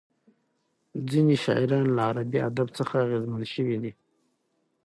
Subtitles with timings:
[1.09, 3.91] ځینې شاعران له عربي ادب څخه اغېزمن شوي دي.